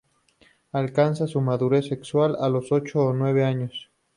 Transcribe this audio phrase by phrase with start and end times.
[0.71, 3.91] Alcanzan su madurez sexual a los ocho o nueve años.